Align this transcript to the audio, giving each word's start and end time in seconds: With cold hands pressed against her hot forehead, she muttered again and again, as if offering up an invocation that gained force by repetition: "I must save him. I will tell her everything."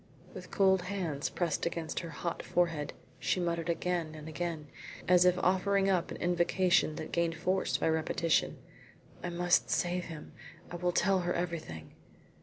With 0.33 0.49
cold 0.49 0.81
hands 0.81 1.29
pressed 1.29 1.67
against 1.67 1.99
her 1.99 2.09
hot 2.09 2.41
forehead, 2.41 2.93
she 3.19 3.39
muttered 3.39 3.69
again 3.69 4.15
and 4.15 4.27
again, 4.27 4.65
as 5.07 5.25
if 5.25 5.37
offering 5.37 5.91
up 5.91 6.09
an 6.09 6.17
invocation 6.17 6.95
that 6.95 7.11
gained 7.11 7.35
force 7.35 7.77
by 7.77 7.87
repetition: 7.87 8.57
"I 9.21 9.29
must 9.29 9.69
save 9.69 10.05
him. 10.05 10.33
I 10.71 10.77
will 10.77 10.91
tell 10.91 11.19
her 11.19 11.33
everything." 11.35 11.93